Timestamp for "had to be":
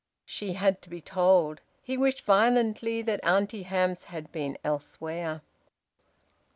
0.53-0.99